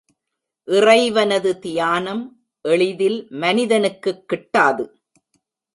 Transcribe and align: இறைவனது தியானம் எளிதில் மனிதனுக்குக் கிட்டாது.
இறைவனது 0.63 1.59
தியானம் 1.59 2.43
எளிதில் 2.61 3.27
மனிதனுக்குக் 3.29 4.25
கிட்டாது. 4.33 4.93